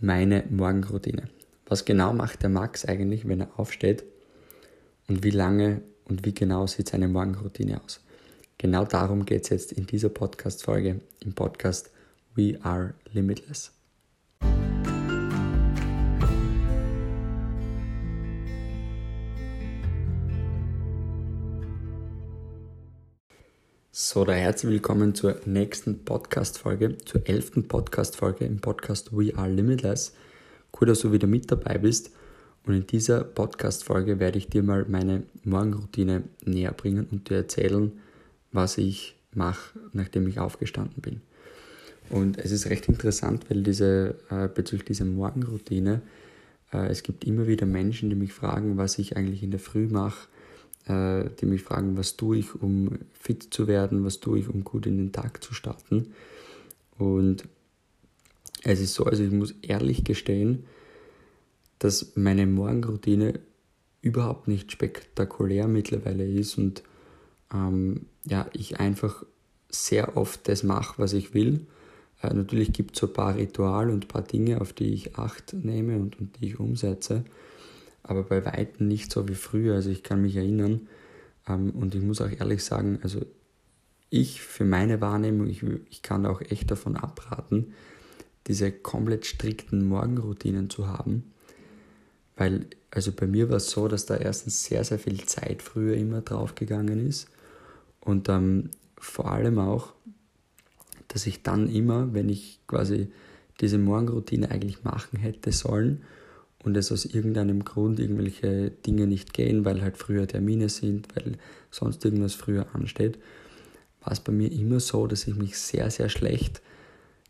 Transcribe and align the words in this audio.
meine 0.00 0.44
Morgenroutine. 0.50 1.28
Was 1.66 1.84
genau 1.84 2.12
macht 2.12 2.42
der 2.42 2.50
Max 2.50 2.84
eigentlich, 2.84 3.28
wenn 3.28 3.40
er 3.40 3.58
aufsteht 3.58 4.04
und 5.08 5.22
wie 5.22 5.30
lange 5.30 5.82
und 6.04 6.24
wie 6.24 6.34
genau 6.34 6.66
sieht 6.66 6.88
seine 6.88 7.08
Morgenroutine 7.08 7.80
aus? 7.82 8.00
Genau 8.58 8.84
darum 8.84 9.24
geht 9.24 9.44
es 9.44 9.48
jetzt 9.50 9.72
in 9.72 9.86
dieser 9.86 10.08
Podcast-Folge, 10.08 11.00
im 11.20 11.34
Podcast 11.34 11.90
We 12.34 12.58
Are 12.62 12.94
Limitless. 13.12 13.72
So, 24.12 24.24
da 24.24 24.32
herzlich 24.32 24.72
willkommen 24.72 25.14
zur 25.14 25.36
nächsten 25.44 26.04
Podcast-Folge, 26.04 26.98
zur 26.98 27.28
elften 27.28 27.68
Podcast-Folge 27.68 28.44
im 28.44 28.58
Podcast 28.58 29.16
We 29.16 29.36
Are 29.36 29.48
Limitless. 29.48 30.16
Cool, 30.72 30.88
dass 30.88 30.98
du 30.98 31.12
wieder 31.12 31.28
mit 31.28 31.48
dabei 31.48 31.78
bist. 31.78 32.10
Und 32.66 32.74
in 32.74 32.86
dieser 32.88 33.22
Podcast-Folge 33.22 34.18
werde 34.18 34.38
ich 34.38 34.48
dir 34.48 34.64
mal 34.64 34.84
meine 34.88 35.22
Morgenroutine 35.44 36.24
näher 36.44 36.72
bringen 36.72 37.06
und 37.08 37.30
dir 37.30 37.36
erzählen, 37.36 37.92
was 38.50 38.78
ich 38.78 39.14
mache, 39.32 39.78
nachdem 39.92 40.26
ich 40.26 40.40
aufgestanden 40.40 41.00
bin. 41.00 41.20
Und 42.08 42.36
es 42.36 42.50
ist 42.50 42.68
recht 42.68 42.88
interessant, 42.88 43.48
weil 43.48 43.62
diese, 43.62 44.16
äh, 44.28 44.48
bezüglich 44.48 44.86
dieser 44.86 45.04
Morgenroutine, 45.04 46.02
äh, 46.72 46.88
es 46.88 47.04
gibt 47.04 47.22
immer 47.22 47.46
wieder 47.46 47.64
Menschen, 47.64 48.10
die 48.10 48.16
mich 48.16 48.32
fragen, 48.32 48.76
was 48.76 48.98
ich 48.98 49.16
eigentlich 49.16 49.44
in 49.44 49.52
der 49.52 49.60
Früh 49.60 49.86
mache 49.86 50.26
äh, 50.90 51.30
die 51.40 51.46
mich 51.46 51.62
fragen, 51.62 51.96
was 51.96 52.16
tue 52.16 52.38
ich, 52.38 52.54
um 52.54 52.98
fit 53.12 53.54
zu 53.54 53.68
werden, 53.68 54.04
was 54.04 54.20
tue 54.20 54.40
ich, 54.40 54.48
um 54.48 54.64
gut 54.64 54.86
in 54.86 54.96
den 54.96 55.12
Tag 55.12 55.42
zu 55.42 55.54
starten. 55.54 56.12
Und 56.98 57.44
es 58.64 58.80
ist 58.80 58.94
so, 58.94 59.04
also 59.04 59.22
ich 59.22 59.30
muss 59.30 59.54
ehrlich 59.62 60.04
gestehen, 60.04 60.64
dass 61.78 62.12
meine 62.16 62.46
Morgenroutine 62.46 63.40
überhaupt 64.02 64.48
nicht 64.48 64.72
spektakulär 64.72 65.68
mittlerweile 65.68 66.26
ist 66.26 66.58
und 66.58 66.82
ähm, 67.52 68.06
ja, 68.26 68.48
ich 68.52 68.80
einfach 68.80 69.24
sehr 69.68 70.16
oft 70.16 70.48
das 70.48 70.62
mache, 70.62 70.94
was 70.98 71.12
ich 71.12 71.32
will. 71.32 71.66
Äh, 72.22 72.34
natürlich 72.34 72.72
gibt 72.72 72.96
es 72.96 73.00
so 73.00 73.06
ein 73.06 73.12
paar 73.12 73.36
Rituale 73.36 73.92
und 73.92 74.04
ein 74.06 74.08
paar 74.08 74.22
Dinge, 74.22 74.60
auf 74.60 74.72
die 74.72 74.92
ich 74.92 75.16
Acht 75.16 75.54
nehme 75.54 75.96
und, 75.96 76.18
und 76.18 76.40
die 76.40 76.48
ich 76.48 76.60
umsetze 76.60 77.24
aber 78.02 78.22
bei 78.22 78.44
weitem 78.44 78.88
nicht 78.88 79.12
so 79.12 79.28
wie 79.28 79.34
früher. 79.34 79.74
Also 79.74 79.90
ich 79.90 80.02
kann 80.02 80.22
mich 80.22 80.36
erinnern 80.36 80.88
ähm, 81.48 81.70
und 81.70 81.94
ich 81.94 82.02
muss 82.02 82.20
auch 82.20 82.30
ehrlich 82.30 82.64
sagen, 82.64 82.98
also 83.02 83.20
ich 84.10 84.42
für 84.42 84.64
meine 84.64 85.00
Wahrnehmung, 85.00 85.48
ich, 85.48 85.62
ich 85.88 86.02
kann 86.02 86.26
auch 86.26 86.40
echt 86.40 86.70
davon 86.70 86.96
abraten, 86.96 87.72
diese 88.46 88.72
komplett 88.72 89.26
strikten 89.26 89.86
Morgenroutinen 89.86 90.70
zu 90.70 90.88
haben, 90.88 91.32
weil 92.36 92.66
also 92.90 93.12
bei 93.12 93.26
mir 93.26 93.48
war 93.48 93.58
es 93.58 93.70
so, 93.70 93.86
dass 93.86 94.06
da 94.06 94.16
erstens 94.16 94.64
sehr, 94.64 94.82
sehr 94.82 94.98
viel 94.98 95.24
Zeit 95.24 95.62
früher 95.62 95.94
immer 95.94 96.22
draufgegangen 96.22 97.06
ist 97.06 97.28
und 98.00 98.28
ähm, 98.28 98.70
vor 98.98 99.30
allem 99.30 99.58
auch, 99.58 99.92
dass 101.08 101.26
ich 101.26 101.42
dann 101.42 101.68
immer, 101.68 102.12
wenn 102.12 102.28
ich 102.28 102.60
quasi 102.66 103.12
diese 103.60 103.78
Morgenroutine 103.78 104.50
eigentlich 104.50 104.84
machen 104.84 105.18
hätte 105.18 105.52
sollen, 105.52 106.02
und 106.62 106.76
es 106.76 106.92
aus 106.92 107.04
irgendeinem 107.04 107.64
Grund 107.64 107.98
irgendwelche 107.98 108.70
Dinge 108.70 109.06
nicht 109.06 109.32
gehen, 109.32 109.64
weil 109.64 109.80
halt 109.80 109.96
früher 109.96 110.26
Termine 110.26 110.68
sind, 110.68 111.08
weil 111.16 111.38
sonst 111.70 112.04
irgendwas 112.04 112.34
früher 112.34 112.66
ansteht, 112.74 113.18
war 114.02 114.12
es 114.12 114.20
bei 114.20 114.32
mir 114.32 114.50
immer 114.50 114.80
so, 114.80 115.06
dass 115.06 115.26
ich 115.26 115.34
mich 115.36 115.58
sehr, 115.58 115.90
sehr 115.90 116.08
schlecht 116.08 116.60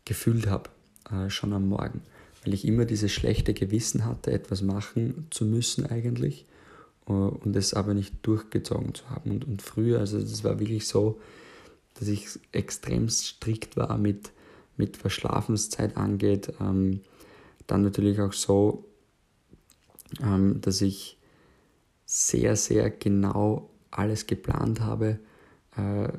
gefühlt 0.05 0.47
habe, 0.47 0.69
äh, 1.11 1.29
schon 1.29 1.53
am 1.53 1.69
Morgen. 1.69 2.01
Weil 2.43 2.53
ich 2.53 2.65
immer 2.65 2.85
dieses 2.85 3.11
schlechte 3.11 3.53
Gewissen 3.53 4.05
hatte, 4.05 4.31
etwas 4.31 4.61
machen 4.61 5.27
zu 5.29 5.45
müssen 5.45 5.85
eigentlich 5.85 6.45
äh, 7.07 7.11
und 7.11 7.55
es 7.55 7.73
aber 7.73 7.93
nicht 7.93 8.15
durchgezogen 8.23 8.95
zu 8.95 9.09
haben. 9.09 9.31
Und, 9.31 9.45
und 9.45 9.61
früher, 9.61 9.99
also 9.99 10.19
das 10.19 10.43
war 10.43 10.59
wirklich 10.59 10.87
so, 10.87 11.19
dass 11.99 12.07
ich 12.07 12.27
extrem 12.51 13.09
strikt 13.09 13.77
war 13.77 13.97
mit, 13.97 14.31
mit 14.75 15.03
was 15.05 15.13
Schlafenszeit 15.13 15.97
angeht. 15.97 16.53
Ähm, 16.59 17.01
dann 17.67 17.83
natürlich 17.83 18.19
auch 18.19 18.33
so, 18.33 18.85
ähm, 20.21 20.61
dass 20.61 20.81
ich 20.81 21.17
sehr, 22.05 22.55
sehr 22.55 22.89
genau 22.89 23.69
alles 23.89 24.27
geplant 24.27 24.81
habe, 24.81 25.19
äh, 25.77 26.09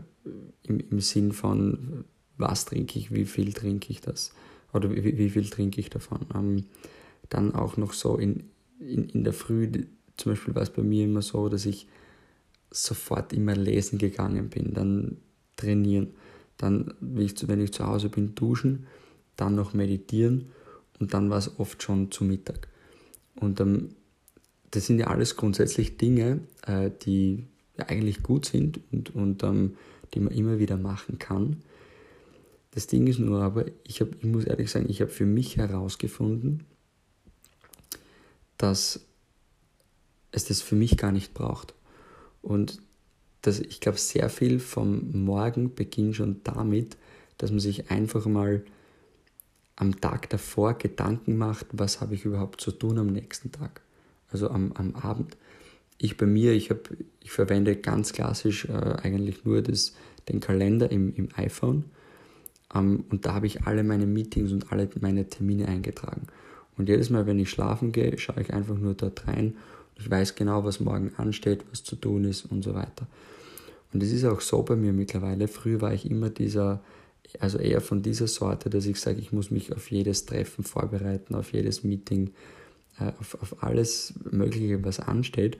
im, 0.62 0.80
im 0.90 1.00
Sinn 1.00 1.32
von, 1.32 2.04
was 2.36 2.64
trinke 2.64 2.98
ich, 2.98 3.12
wie 3.12 3.24
viel 3.24 3.52
trinke 3.52 3.90
ich 3.90 4.00
das 4.00 4.32
oder 4.72 4.90
wie, 4.90 5.18
wie 5.18 5.30
viel 5.30 5.48
trinke 5.48 5.80
ich 5.80 5.90
davon. 5.90 6.20
Ähm, 6.34 6.64
dann 7.28 7.54
auch 7.54 7.76
noch 7.76 7.92
so 7.92 8.16
in, 8.16 8.44
in, 8.78 9.08
in 9.08 9.24
der 9.24 9.32
Früh, 9.32 9.70
zum 10.16 10.32
Beispiel 10.32 10.54
war 10.54 10.62
es 10.62 10.70
bei 10.70 10.82
mir 10.82 11.04
immer 11.04 11.22
so, 11.22 11.48
dass 11.48 11.66
ich 11.66 11.88
sofort 12.70 13.32
immer 13.32 13.54
lesen 13.54 13.98
gegangen 13.98 14.48
bin, 14.48 14.72
dann 14.72 15.18
trainieren, 15.56 16.14
dann, 16.56 16.94
wenn 17.00 17.24
ich, 17.24 17.48
wenn 17.48 17.60
ich 17.60 17.72
zu 17.72 17.86
Hause 17.86 18.08
bin, 18.08 18.34
duschen, 18.34 18.86
dann 19.36 19.54
noch 19.54 19.74
meditieren 19.74 20.50
und 21.00 21.14
dann 21.14 21.30
war 21.30 21.38
es 21.38 21.58
oft 21.58 21.82
schon 21.82 22.10
zu 22.10 22.24
Mittag. 22.24 22.68
Und 23.36 23.60
ähm, 23.60 23.90
das 24.70 24.86
sind 24.86 24.98
ja 24.98 25.08
alles 25.08 25.36
grundsätzlich 25.36 25.96
Dinge, 25.96 26.40
äh, 26.66 26.90
die 27.04 27.44
ja 27.78 27.86
eigentlich 27.86 28.22
gut 28.22 28.46
sind 28.46 28.80
und, 28.90 29.14
und 29.14 29.42
ähm, 29.42 29.76
die 30.14 30.20
man 30.20 30.32
immer 30.32 30.58
wieder 30.58 30.76
machen 30.76 31.18
kann. 31.18 31.62
Das 32.72 32.86
Ding 32.86 33.06
ist 33.06 33.18
nur 33.18 33.42
aber, 33.42 33.66
ich, 33.84 34.00
hab, 34.00 34.14
ich 34.14 34.24
muss 34.24 34.44
ehrlich 34.44 34.70
sagen, 34.70 34.86
ich 34.88 35.00
habe 35.00 35.10
für 35.10 35.26
mich 35.26 35.56
herausgefunden, 35.56 36.64
dass 38.56 39.00
es 40.30 40.46
das 40.46 40.62
für 40.62 40.74
mich 40.74 40.96
gar 40.96 41.12
nicht 41.12 41.34
braucht. 41.34 41.74
Und 42.40 42.80
dass 43.42 43.60
ich 43.60 43.80
glaube, 43.80 43.98
sehr 43.98 44.30
viel 44.30 44.58
vom 44.58 45.24
Morgen 45.24 45.74
beginnt 45.74 46.16
schon 46.16 46.40
damit, 46.44 46.96
dass 47.38 47.50
man 47.50 47.60
sich 47.60 47.90
einfach 47.90 48.24
mal 48.26 48.64
am 49.82 50.00
Tag 50.00 50.30
davor 50.30 50.74
Gedanken 50.74 51.36
macht, 51.36 51.66
was 51.72 52.00
habe 52.00 52.14
ich 52.14 52.24
überhaupt 52.24 52.60
zu 52.60 52.70
tun 52.70 52.98
am 52.98 53.08
nächsten 53.08 53.50
Tag, 53.50 53.80
also 54.30 54.48
am, 54.48 54.70
am 54.74 54.94
Abend. 54.94 55.36
Ich 55.98 56.16
bei 56.16 56.24
mir, 56.24 56.52
ich, 56.52 56.70
hab, 56.70 56.88
ich 57.18 57.32
verwende 57.32 57.74
ganz 57.74 58.12
klassisch 58.12 58.66
äh, 58.66 58.72
eigentlich 58.72 59.44
nur 59.44 59.60
das, 59.60 59.94
den 60.28 60.38
Kalender 60.38 60.92
im, 60.92 61.12
im 61.16 61.30
iPhone 61.34 61.84
ähm, 62.72 63.04
und 63.10 63.26
da 63.26 63.34
habe 63.34 63.48
ich 63.48 63.64
alle 63.66 63.82
meine 63.82 64.06
Meetings 64.06 64.52
und 64.52 64.70
alle 64.70 64.88
meine 65.00 65.28
Termine 65.28 65.66
eingetragen. 65.66 66.28
Und 66.76 66.88
jedes 66.88 67.10
Mal, 67.10 67.26
wenn 67.26 67.40
ich 67.40 67.50
schlafen 67.50 67.90
gehe, 67.90 68.16
schaue 68.18 68.40
ich 68.40 68.54
einfach 68.54 68.78
nur 68.78 68.94
dort 68.94 69.26
rein 69.26 69.56
und 69.96 69.98
ich 69.98 70.08
weiß 70.08 70.36
genau, 70.36 70.62
was 70.62 70.78
morgen 70.78 71.10
ansteht, 71.16 71.64
was 71.72 71.82
zu 71.82 71.96
tun 71.96 72.22
ist 72.22 72.44
und 72.44 72.62
so 72.62 72.74
weiter. 72.74 73.08
Und 73.92 74.00
es 74.00 74.12
ist 74.12 74.24
auch 74.24 74.40
so 74.40 74.62
bei 74.62 74.76
mir 74.76 74.92
mittlerweile. 74.92 75.48
Früher 75.48 75.80
war 75.80 75.92
ich 75.92 76.08
immer 76.08 76.30
dieser 76.30 76.80
also 77.40 77.58
eher 77.58 77.80
von 77.80 78.02
dieser 78.02 78.28
Sorte, 78.28 78.70
dass 78.70 78.86
ich 78.86 79.00
sage, 79.00 79.20
ich 79.20 79.32
muss 79.32 79.50
mich 79.50 79.72
auf 79.72 79.90
jedes 79.90 80.26
Treffen 80.26 80.64
vorbereiten, 80.64 81.34
auf 81.34 81.52
jedes 81.52 81.82
Meeting, 81.82 82.30
äh, 82.98 83.12
auf, 83.18 83.40
auf 83.40 83.62
alles 83.62 84.14
Mögliche, 84.30 84.84
was 84.84 85.00
ansteht. 85.00 85.58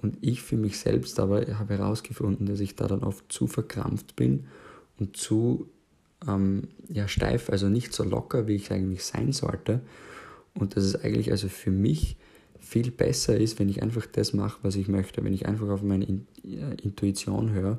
Und 0.00 0.18
ich 0.20 0.42
für 0.42 0.56
mich 0.56 0.78
selbst 0.78 1.18
aber 1.20 1.46
habe 1.58 1.78
herausgefunden, 1.78 2.46
dass 2.46 2.60
ich 2.60 2.76
da 2.76 2.86
dann 2.86 3.02
oft 3.02 3.30
zu 3.32 3.46
verkrampft 3.46 4.16
bin 4.16 4.46
und 4.98 5.16
zu 5.16 5.68
ähm, 6.28 6.68
ja, 6.88 7.08
steif, 7.08 7.50
also 7.50 7.68
nicht 7.68 7.92
so 7.92 8.04
locker, 8.04 8.46
wie 8.46 8.54
ich 8.54 8.70
eigentlich 8.70 9.04
sein 9.04 9.32
sollte. 9.32 9.80
Und 10.54 10.76
dass 10.76 10.84
es 10.84 10.96
eigentlich 10.96 11.30
also 11.30 11.48
für 11.48 11.70
mich 11.70 12.16
viel 12.60 12.90
besser 12.90 13.36
ist, 13.36 13.58
wenn 13.58 13.68
ich 13.68 13.82
einfach 13.82 14.06
das 14.06 14.32
mache, 14.32 14.58
was 14.62 14.76
ich 14.76 14.88
möchte, 14.88 15.22
wenn 15.24 15.34
ich 15.34 15.46
einfach 15.46 15.68
auf 15.68 15.82
meine 15.82 16.04
äh, 16.04 16.20
Intuition 16.82 17.50
höre 17.50 17.78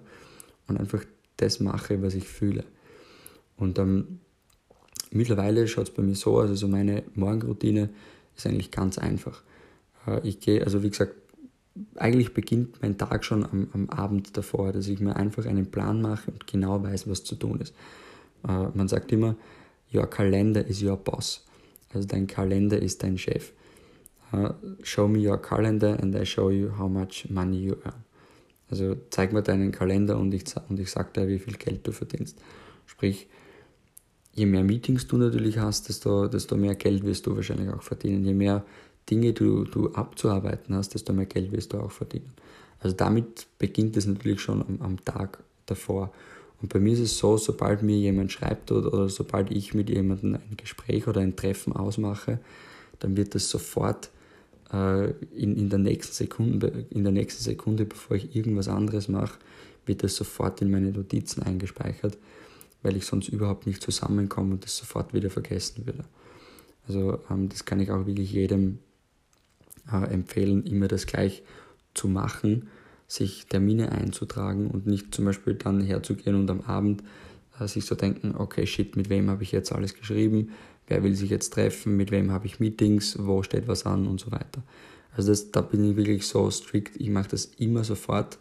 und 0.67 0.77
einfach 0.77 1.03
das 1.37 1.59
mache, 1.59 2.01
was 2.01 2.15
ich 2.15 2.27
fühle. 2.27 2.63
Und 3.57 3.79
ähm, 3.79 4.19
mittlerweile 5.11 5.67
schaut 5.67 5.89
es 5.89 5.93
bei 5.93 6.03
mir 6.03 6.15
so 6.15 6.39
aus, 6.39 6.49
also 6.49 6.67
meine 6.67 7.03
Morgenroutine 7.15 7.89
ist 8.35 8.45
eigentlich 8.45 8.71
ganz 8.71 8.97
einfach. 8.97 9.43
Äh, 10.07 10.27
ich 10.27 10.39
gehe, 10.39 10.63
also 10.63 10.83
wie 10.83 10.89
gesagt, 10.89 11.15
eigentlich 11.95 12.33
beginnt 12.33 12.81
mein 12.81 12.97
Tag 12.97 13.25
schon 13.25 13.43
am, 13.43 13.67
am, 13.73 13.89
Abend 13.89 14.37
davor, 14.37 14.71
dass 14.71 14.87
ich 14.87 14.99
mir 14.99 15.15
einfach 15.15 15.45
einen 15.45 15.71
Plan 15.71 16.01
mache 16.01 16.31
und 16.31 16.47
genau 16.47 16.81
weiß, 16.81 17.09
was 17.09 17.23
zu 17.23 17.35
tun 17.35 17.59
ist. 17.59 17.73
Äh, 18.47 18.69
man 18.73 18.87
sagt 18.87 19.11
immer, 19.11 19.35
your 19.93 20.07
calendar 20.09 20.65
is 20.65 20.81
your 20.81 20.97
boss. 20.97 21.45
Also 21.93 22.07
dein 22.07 22.27
Kalender 22.27 22.81
ist 22.81 23.03
dein 23.03 23.17
Chef. 23.17 23.51
Uh, 24.33 24.49
show 24.83 25.07
me 25.07 25.19
your 25.19 25.37
calendar 25.37 25.97
and 26.01 26.15
I 26.15 26.25
show 26.25 26.49
you 26.49 26.71
how 26.77 26.89
much 26.89 27.29
money 27.29 27.63
you 27.63 27.75
earn. 27.85 28.03
Also 28.69 28.95
zeig 29.11 29.31
mir 29.31 29.43
deinen 29.43 29.71
Kalender 29.71 30.17
und 30.17 30.33
ich, 30.33 30.43
und 30.67 30.79
ich 30.79 30.89
sag 30.89 31.13
dir, 31.13 31.27
wie 31.27 31.39
viel 31.39 31.53
Geld 31.53 31.85
du 31.85 31.91
verdienst. 31.91 32.37
Sprich, 32.85 33.27
je 34.35 34.45
mehr 34.45 34.63
Meetings 34.63 35.07
du 35.07 35.17
natürlich 35.17 35.57
hast, 35.57 35.89
desto, 35.89 36.27
desto 36.27 36.55
mehr 36.57 36.75
Geld 36.75 37.03
wirst 37.03 37.25
du 37.25 37.35
wahrscheinlich 37.35 37.69
auch 37.69 37.81
verdienen. 37.81 38.25
Je 38.25 38.33
mehr 38.33 38.63
Dinge 39.09 39.33
du, 39.33 39.63
du 39.63 39.91
abzuarbeiten 39.93 40.75
hast, 40.75 40.93
desto 40.93 41.13
mehr 41.13 41.25
Geld 41.25 41.51
wirst 41.51 41.73
du 41.73 41.79
auch 41.79 41.91
verdienen. 41.91 42.33
Also 42.79 42.95
damit 42.95 43.47
beginnt 43.57 43.95
es 43.97 44.05
natürlich 44.05 44.41
schon 44.41 44.61
am, 44.61 44.81
am 44.81 45.05
Tag 45.05 45.39
davor. 45.65 46.11
Und 46.61 46.71
bei 46.71 46.79
mir 46.79 46.93
ist 46.93 46.99
es 46.99 47.17
so, 47.17 47.37
sobald 47.37 47.81
mir 47.81 47.97
jemand 47.97 48.31
schreibt 48.31 48.71
oder, 48.71 48.93
oder 48.93 49.09
sobald 49.09 49.51
ich 49.51 49.73
mit 49.73 49.89
jemandem 49.89 50.35
ein 50.35 50.57
Gespräch 50.57 51.07
oder 51.07 51.21
ein 51.21 51.35
Treffen 51.35 51.73
ausmache, 51.73 52.39
dann 52.99 53.15
wird 53.17 53.35
das 53.35 53.49
sofort 53.49 54.09
äh, 54.73 55.11
in, 55.35 55.55
in, 55.57 55.69
der 55.69 55.79
nächsten 55.79 56.13
Sekunde, 56.13 56.85
in 56.89 57.03
der 57.03 57.11
nächsten 57.11 57.43
Sekunde, 57.43 57.85
bevor 57.85 58.17
ich 58.17 58.35
irgendwas 58.35 58.67
anderes 58.67 59.07
mache, 59.07 59.37
wird 59.85 60.03
das 60.03 60.15
sofort 60.15 60.61
in 60.61 60.71
meine 60.71 60.91
Notizen 60.91 61.43
eingespeichert, 61.43 62.17
weil 62.85 62.95
ich 62.95 63.05
sonst 63.05 63.29
überhaupt 63.29 63.65
nicht 63.65 63.81
zusammenkomme 63.81 64.53
und 64.53 64.63
das 64.63 64.77
sofort 64.77 65.13
wieder 65.13 65.31
vergessen 65.31 65.87
würde. 65.87 66.05
Also 66.87 67.19
ähm, 67.31 67.49
das 67.49 67.65
kann 67.65 67.79
ich 67.79 67.89
auch 67.89 68.05
wirklich 68.05 68.31
jedem 68.31 68.77
äh, 69.91 70.05
empfehlen, 70.05 70.63
immer 70.63 70.87
das 70.87 71.07
gleich 71.07 71.41
zu 71.95 72.07
machen, 72.07 72.67
sich 73.07 73.47
Termine 73.47 73.91
einzutragen 73.91 74.67
und 74.67 74.85
nicht 74.85 75.15
zum 75.15 75.25
Beispiel 75.25 75.55
dann 75.55 75.81
herzugehen 75.81 76.35
und 76.35 76.49
am 76.51 76.61
Abend 76.61 77.03
äh, 77.59 77.67
sich 77.67 77.85
so 77.85 77.95
denken, 77.95 78.35
okay, 78.37 78.67
shit, 78.67 78.95
mit 78.95 79.09
wem 79.09 79.31
habe 79.31 79.41
ich 79.41 79.51
jetzt 79.51 79.71
alles 79.71 79.95
geschrieben, 79.95 80.51
wer 80.87 81.03
will 81.03 81.15
sich 81.15 81.31
jetzt 81.31 81.53
treffen, 81.53 81.97
mit 81.97 82.11
wem 82.11 82.31
habe 82.31 82.45
ich 82.45 82.59
Meetings, 82.59 83.17
wo 83.19 83.41
steht 83.41 83.67
was 83.67 83.87
an? 83.87 84.05
Und 84.05 84.19
so 84.19 84.31
weiter. 84.31 84.61
Also 85.17 85.29
das, 85.29 85.49
da 85.49 85.61
bin 85.61 85.83
ich 85.89 85.95
wirklich 85.95 86.27
so 86.27 86.51
strikt, 86.51 86.97
ich 87.01 87.09
mache 87.09 87.29
das 87.29 87.45
immer 87.57 87.83
sofort, 87.83 88.37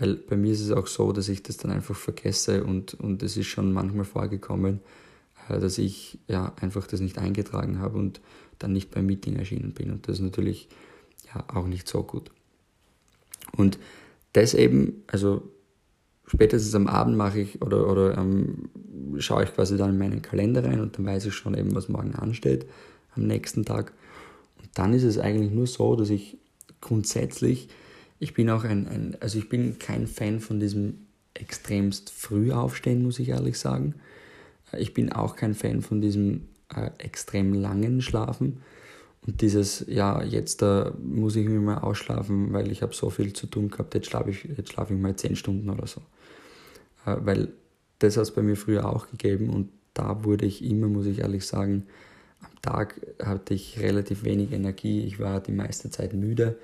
weil 0.00 0.16
bei 0.16 0.36
mir 0.36 0.52
ist 0.52 0.62
es 0.62 0.72
auch 0.72 0.86
so, 0.86 1.12
dass 1.12 1.28
ich 1.28 1.42
das 1.42 1.58
dann 1.58 1.70
einfach 1.70 1.94
vergesse 1.94 2.64
und, 2.64 2.94
und 2.94 3.22
es 3.22 3.36
ist 3.36 3.46
schon 3.46 3.72
manchmal 3.72 4.06
vorgekommen, 4.06 4.80
äh, 5.48 5.60
dass 5.60 5.78
ich 5.78 6.18
ja 6.26 6.52
einfach 6.60 6.86
das 6.86 7.00
nicht 7.00 7.18
eingetragen 7.18 7.78
habe 7.78 7.98
und 7.98 8.20
dann 8.58 8.72
nicht 8.72 8.90
beim 8.90 9.06
Meeting 9.06 9.36
erschienen 9.36 9.72
bin 9.72 9.90
und 9.90 10.08
das 10.08 10.16
ist 10.16 10.22
natürlich 10.22 10.68
ja 11.32 11.44
auch 11.54 11.66
nicht 11.66 11.86
so 11.86 12.02
gut. 12.02 12.30
Und 13.56 13.78
das 14.32 14.54
eben, 14.54 15.02
also 15.06 15.42
spätestens 16.26 16.74
am 16.74 16.86
Abend 16.86 17.16
mache 17.16 17.40
ich 17.40 17.62
oder, 17.62 17.90
oder 17.90 18.16
ähm, 18.16 18.70
schaue 19.18 19.44
ich 19.44 19.54
quasi 19.54 19.76
dann 19.76 19.90
in 19.90 19.98
meinen 19.98 20.22
Kalender 20.22 20.64
rein 20.64 20.80
und 20.80 20.96
dann 20.96 21.06
weiß 21.06 21.26
ich 21.26 21.34
schon 21.34 21.54
eben, 21.54 21.74
was 21.74 21.88
morgen 21.88 22.14
ansteht 22.14 22.66
am 23.16 23.26
nächsten 23.26 23.64
Tag. 23.64 23.92
Und 24.60 24.70
dann 24.74 24.94
ist 24.94 25.02
es 25.02 25.18
eigentlich 25.18 25.50
nur 25.50 25.66
so, 25.66 25.96
dass 25.96 26.10
ich 26.10 26.38
grundsätzlich, 26.80 27.68
ich 28.20 28.34
bin 28.34 28.50
auch 28.50 28.64
ein, 28.64 28.86
ein 28.86 29.16
also 29.18 29.38
ich 29.38 29.48
bin 29.48 29.78
kein 29.78 30.06
Fan 30.06 30.40
von 30.40 30.60
diesem 30.60 31.06
extremst 31.34 32.10
früh 32.10 32.52
aufstehen, 32.52 33.02
muss 33.02 33.18
ich 33.18 33.30
ehrlich 33.30 33.58
sagen. 33.58 33.94
Ich 34.76 34.94
bin 34.94 35.10
auch 35.10 35.36
kein 35.36 35.54
Fan 35.54 35.80
von 35.80 36.00
diesem 36.00 36.48
äh, 36.74 36.90
extrem 36.98 37.54
langen 37.54 38.02
Schlafen. 38.02 38.62
Und 39.26 39.40
dieses, 39.40 39.84
ja, 39.88 40.22
jetzt 40.22 40.60
da 40.62 40.94
muss 41.02 41.34
ich 41.36 41.48
mich 41.48 41.60
mal 41.60 41.78
ausschlafen, 41.78 42.52
weil 42.52 42.70
ich 42.70 42.82
habe 42.82 42.94
so 42.94 43.10
viel 43.10 43.32
zu 43.32 43.46
tun 43.46 43.70
gehabt, 43.70 43.94
jetzt 43.94 44.08
schlafe 44.08 44.30
ich, 44.30 44.44
jetzt 44.44 44.72
schlafe 44.72 44.94
ich 44.94 45.00
mal 45.00 45.16
zehn 45.16 45.34
Stunden 45.34 45.70
oder 45.70 45.86
so. 45.86 46.02
Äh, 47.06 47.16
weil 47.20 47.48
das 48.00 48.16
hat 48.16 48.24
es 48.24 48.30
bei 48.30 48.42
mir 48.42 48.56
früher 48.56 48.86
auch 48.86 49.10
gegeben 49.10 49.48
und 49.48 49.70
da 49.94 50.24
wurde 50.24 50.46
ich 50.46 50.62
immer, 50.62 50.88
muss 50.88 51.06
ich 51.06 51.20
ehrlich 51.20 51.46
sagen, 51.46 51.86
am 52.40 52.62
Tag 52.62 53.00
hatte 53.22 53.54
ich 53.54 53.80
relativ 53.80 54.24
wenig 54.24 54.52
Energie. 54.52 55.04
Ich 55.04 55.18
war 55.18 55.40
die 55.40 55.52
meiste 55.52 55.90
Zeit 55.90 56.12
müde 56.12 56.58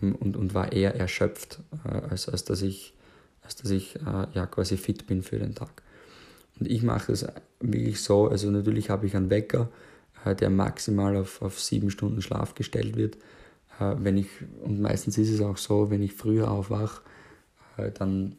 und, 0.00 0.36
und 0.36 0.54
war 0.54 0.72
eher 0.72 0.94
erschöpft, 0.94 1.60
äh, 1.84 1.88
als, 2.10 2.28
als 2.28 2.44
dass 2.44 2.62
ich, 2.62 2.94
als 3.42 3.56
dass 3.56 3.70
ich 3.70 3.96
äh, 3.96 4.26
ja, 4.32 4.46
quasi 4.46 4.76
fit 4.76 5.06
bin 5.06 5.22
für 5.22 5.38
den 5.38 5.54
Tag. 5.54 5.82
Und 6.58 6.68
ich 6.68 6.82
mache 6.82 7.12
es 7.12 7.26
wirklich 7.60 8.00
so, 8.00 8.28
also 8.28 8.50
natürlich 8.50 8.90
habe 8.90 9.06
ich 9.06 9.16
einen 9.16 9.30
Wecker, 9.30 9.68
äh, 10.24 10.34
der 10.34 10.50
maximal 10.50 11.16
auf, 11.16 11.42
auf 11.42 11.60
sieben 11.60 11.90
Stunden 11.90 12.22
Schlaf 12.22 12.54
gestellt 12.54 12.96
wird. 12.96 13.16
Wenn 13.80 14.16
ich, 14.16 14.28
und 14.62 14.80
meistens 14.80 15.18
ist 15.18 15.30
es 15.30 15.40
auch 15.40 15.56
so, 15.56 15.90
wenn 15.90 16.00
ich 16.00 16.12
früher 16.12 16.48
aufwache, 16.48 17.02
dann 17.94 18.36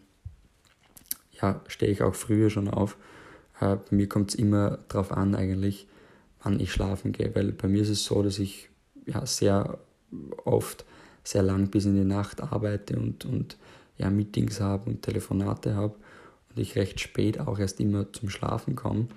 ja, 1.33 1.59
stehe 1.67 1.91
ich 1.91 2.03
auch 2.03 2.15
früher 2.15 2.49
schon 2.49 2.69
auf. 2.69 2.95
bei 3.59 3.77
mir 3.89 4.07
kommt 4.07 4.29
es 4.29 4.35
immer 4.35 4.79
darauf 4.87 5.11
an, 5.11 5.35
eigentlich, 5.35 5.89
wann 6.41 6.61
ich 6.61 6.71
schlafen 6.71 7.11
gehe, 7.11 7.35
weil 7.35 7.51
bei 7.51 7.67
mir 7.67 7.81
ist 7.81 7.89
es 7.89 8.05
so, 8.05 8.23
dass 8.23 8.39
ich 8.39 8.69
ja, 9.07 9.25
sehr 9.25 9.77
oft 10.45 10.85
sehr 11.25 11.43
lang 11.43 11.67
bis 11.69 11.85
in 11.85 11.95
die 11.95 12.05
Nacht 12.05 12.41
arbeite 12.41 12.97
und, 12.97 13.25
und 13.25 13.57
ja, 13.97 14.09
Meetings 14.09 14.61
habe 14.61 14.89
und 14.89 15.01
Telefonate 15.01 15.75
habe 15.75 15.95
und 16.49 16.61
ich 16.61 16.75
recht 16.75 16.99
spät 16.99 17.39
auch 17.39 17.59
erst 17.59 17.79
immer 17.79 18.11
zum 18.13 18.29
Schlafen 18.29 18.75
komme. 18.75 19.07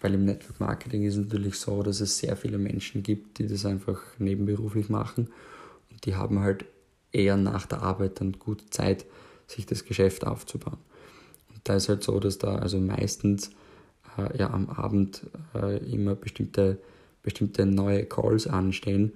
Weil 0.00 0.14
im 0.14 0.26
Network 0.26 0.60
Marketing 0.60 1.04
ist 1.04 1.16
es 1.16 1.24
natürlich 1.24 1.58
so, 1.58 1.82
dass 1.82 2.00
es 2.00 2.18
sehr 2.18 2.36
viele 2.36 2.58
Menschen 2.58 3.02
gibt, 3.02 3.38
die 3.38 3.46
das 3.46 3.64
einfach 3.64 4.00
nebenberuflich 4.18 4.90
machen 4.90 5.28
und 5.90 6.04
die 6.04 6.14
haben 6.14 6.40
halt 6.40 6.66
eher 7.12 7.36
nach 7.36 7.66
der 7.66 7.82
Arbeit 7.82 8.20
dann 8.20 8.32
gut 8.32 8.62
Zeit, 8.70 9.06
sich 9.46 9.64
das 9.64 9.84
Geschäft 9.84 10.26
aufzubauen. 10.26 10.78
Und 11.54 11.60
da 11.64 11.76
ist 11.76 11.88
halt 11.88 12.02
so, 12.02 12.20
dass 12.20 12.38
da 12.38 12.56
also 12.56 12.78
meistens 12.78 13.50
äh, 14.18 14.36
ja 14.38 14.50
am 14.50 14.68
Abend 14.68 15.22
äh, 15.54 15.78
immer 15.90 16.14
bestimmte, 16.14 16.78
bestimmte 17.22 17.64
neue 17.64 18.04
Calls 18.04 18.46
anstehen. 18.46 19.12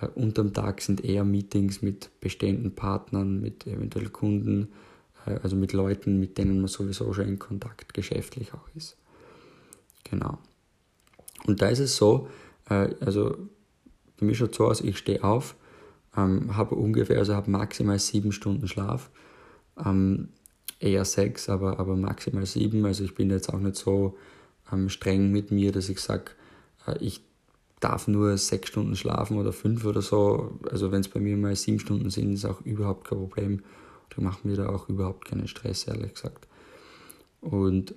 Äh, 0.00 0.06
unterm 0.14 0.52
Tag 0.52 0.80
sind 0.80 1.04
eher 1.04 1.24
Meetings 1.24 1.82
mit 1.82 2.10
bestehenden 2.20 2.74
Partnern, 2.74 3.40
mit 3.40 3.66
eventuell 3.66 4.08
Kunden, 4.08 4.68
äh, 5.26 5.38
also 5.42 5.56
mit 5.56 5.72
Leuten, 5.72 6.18
mit 6.20 6.38
denen 6.38 6.58
man 6.58 6.68
sowieso 6.68 7.12
schon 7.12 7.28
in 7.28 7.38
Kontakt 7.38 7.94
geschäftlich 7.94 8.54
auch 8.54 8.68
ist. 8.74 8.96
Genau. 10.04 10.38
Und 11.46 11.62
da 11.62 11.68
ist 11.68 11.78
es 11.80 11.96
so, 11.96 12.28
äh, 12.68 12.94
also 13.00 13.36
bei 14.18 14.26
mir 14.26 14.34
schaut 14.34 14.54
so 14.54 14.66
aus, 14.66 14.80
ich 14.80 14.98
stehe 14.98 15.24
auf, 15.24 15.56
ähm, 16.16 16.56
habe 16.56 16.74
ungefähr, 16.74 17.18
also 17.18 17.34
habe 17.34 17.50
maximal 17.50 17.98
sieben 17.98 18.32
Stunden 18.32 18.68
Schlaf, 18.68 19.10
ähm, 19.84 20.28
eher 20.78 21.04
sechs, 21.04 21.48
aber, 21.48 21.78
aber 21.78 21.96
maximal 21.96 22.46
sieben. 22.46 22.84
Also 22.84 23.04
ich 23.04 23.14
bin 23.14 23.30
jetzt 23.30 23.52
auch 23.52 23.58
nicht 23.58 23.76
so 23.76 24.16
ähm, 24.72 24.88
streng 24.88 25.30
mit 25.30 25.50
mir, 25.50 25.72
dass 25.72 25.88
ich 25.88 26.00
sage, 26.00 26.32
äh, 26.86 26.98
ich 26.98 27.22
darf 27.80 28.08
nur 28.08 28.36
sechs 28.36 28.68
Stunden 28.68 28.94
schlafen 28.94 29.38
oder 29.38 29.52
fünf 29.52 29.84
oder 29.84 30.02
so. 30.02 30.58
Also 30.70 30.92
wenn 30.92 31.00
es 31.00 31.08
bei 31.08 31.20
mir 31.20 31.36
mal 31.36 31.56
sieben 31.56 31.80
Stunden 31.80 32.10
sind, 32.10 32.34
ist 32.34 32.44
auch 32.44 32.60
überhaupt 32.62 33.08
kein 33.08 33.18
Problem. 33.18 33.62
Da 34.14 34.22
macht 34.22 34.44
mir 34.44 34.56
da 34.56 34.68
auch 34.68 34.88
überhaupt 34.88 35.26
keinen 35.26 35.48
Stress, 35.48 35.84
ehrlich 35.84 36.14
gesagt. 36.14 36.46
Und 37.40 37.94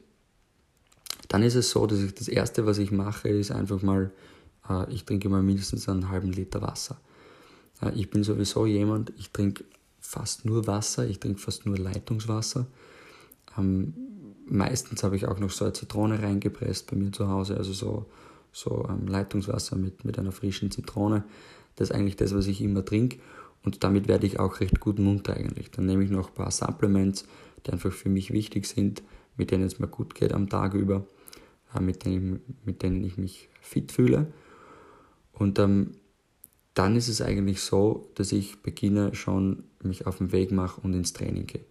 dann 1.28 1.44
ist 1.44 1.56
es 1.56 1.70
so, 1.70 1.86
dass 1.86 2.00
ich 2.00 2.14
das 2.14 2.28
Erste, 2.28 2.66
was 2.66 2.78
ich 2.78 2.92
mache, 2.92 3.30
ist 3.30 3.52
einfach 3.52 3.82
mal, 3.82 4.12
äh, 4.70 4.92
ich 4.92 5.06
trinke 5.06 5.30
mal 5.30 5.44
mindestens 5.44 5.90
einen 5.90 6.10
halben 6.10 6.32
Liter 6.32 6.62
Wasser. 6.62 6.98
Äh, 7.82 7.92
ich 7.96 8.10
bin 8.10 8.24
sowieso 8.24 8.66
jemand, 8.66 9.12
ich 9.18 9.32
trinke 9.32 9.66
fast 10.00 10.46
nur 10.46 10.68
Wasser, 10.68 11.08
ich 11.08 11.20
trinke 11.20 11.40
fast 11.40 11.66
nur 11.66 11.78
Leitungswasser. 11.78 12.68
Ähm, 13.58 13.94
meistens 14.46 15.04
habe 15.04 15.16
ich 15.16 15.26
auch 15.26 15.40
noch 15.40 15.50
so 15.50 15.66
eine 15.66 15.74
Zitrone 15.74 16.22
reingepresst 16.22 16.90
bei 16.90 16.96
mir 16.96 17.12
zu 17.12 17.28
Hause, 17.28 17.58
also 17.58 17.74
so, 17.74 18.06
so 18.54 18.88
ähm, 18.88 19.08
Leitungswasser 19.08 19.76
mit, 19.76 20.06
mit 20.06 20.18
einer 20.18 20.32
frischen 20.32 20.72
Zitrone. 20.72 21.26
Das 21.76 21.90
ist 21.90 21.96
eigentlich 21.96 22.16
das, 22.16 22.34
was 22.34 22.48
ich 22.48 22.62
immer 22.62 22.86
trinke 22.86 23.18
und 23.64 23.84
damit 23.84 24.08
werde 24.08 24.28
ich 24.28 24.40
auch 24.40 24.60
recht 24.60 24.80
gut 24.80 25.00
munter 25.00 25.36
eigentlich. 25.36 25.72
Dann 25.72 25.86
nehme 25.86 26.04
ich 26.04 26.12
noch 26.12 26.30
ein 26.30 26.34
paar 26.34 26.52
Supplements, 26.52 27.26
die 27.66 27.72
einfach 27.72 27.92
für 27.92 28.10
mich 28.10 28.32
wichtig 28.32 28.66
sind, 28.66 29.04
mit 29.38 29.52
denen 29.52 29.64
es 29.64 29.80
mir 29.80 29.88
gut 29.88 30.16
geht 30.16 30.34
am 30.34 30.50
Tag 30.50 30.74
über, 30.74 31.08
äh, 31.76 31.80
mit, 31.80 32.06
denen, 32.06 32.42
mit 32.66 32.84
denen 32.84 33.04
ich 33.04 33.18
mich 33.18 33.50
fit 33.62 33.92
fühle. 33.92 34.32
Und 35.32 35.58
ähm, 35.60 35.96
dann 36.74 36.96
ist 36.96 37.08
es 37.08 37.22
eigentlich 37.22 37.62
so, 37.62 38.10
dass 38.16 38.32
ich 38.32 38.62
beginne 38.62 39.16
schon, 39.16 39.64
mich 39.82 40.08
auf 40.08 40.18
den 40.18 40.32
Weg 40.32 40.52
mache 40.52 40.82
und 40.82 40.94
ins 40.94 41.14
Training 41.14 41.48
gehe. 41.48 41.66